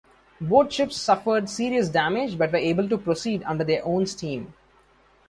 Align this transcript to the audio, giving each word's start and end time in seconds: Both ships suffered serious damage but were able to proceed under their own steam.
Both 0.39 0.73
ships 0.73 0.95
suffered 0.97 1.47
serious 1.47 1.87
damage 1.87 2.35
but 2.35 2.51
were 2.51 2.57
able 2.57 2.89
to 2.89 2.97
proceed 2.97 3.43
under 3.43 3.63
their 3.63 3.85
own 3.85 4.07
steam. 4.07 4.55